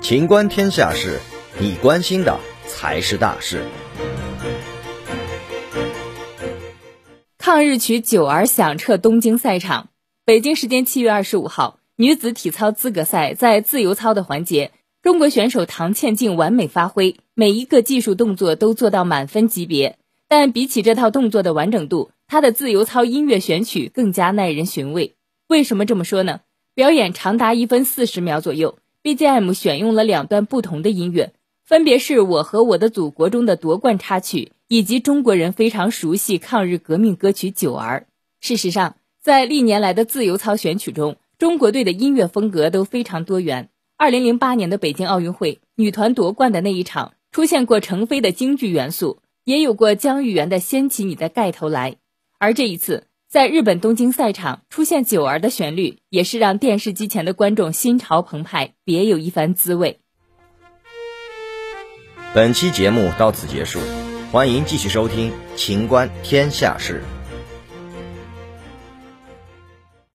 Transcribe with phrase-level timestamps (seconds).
[0.00, 1.18] 情观天下事，
[1.60, 3.62] 你关心的才是大事。
[7.36, 9.88] 抗日曲《九儿》响彻东京赛场。
[10.24, 19.98] 北京时间七月二十五号，女子体操资格赛在自由操的环节，中国选手唐倩静完美发挥，每一个技术动作都做到满分级别。
[20.26, 25.14] 但比起这套动作的完整度，她的自由操音乐选曲更加耐人寻味。
[25.48, 26.40] 为什么这么说呢？
[26.78, 28.78] 表演长达一分四十秒左右。
[29.02, 31.32] BGM 选用了两段不同的音乐，
[31.64, 38.06] 分别是我和我的祖国中的夺冠插曲，以及中国人非常熟悉抗日革命歌曲《九儿》。
[38.46, 43.70] 事实上，在历年来的自由操选曲中，中国队的音乐风格都非常多元。
[43.96, 51.96] 二零零八年的北京奥运会女团夺冠的那一场，出现过程飞的京剧元素，也有过姜育元的掀起你的盖头来。
[52.38, 53.07] 而这一次。
[53.30, 60.00] 在日本东京赛场出现《九儿》的旋律，也是让电视机前的观众心潮澎湃，别有一番滋味。
[62.32, 63.80] 本期节目到此结束，
[64.32, 67.02] 欢迎继续收听《秦观天下事》。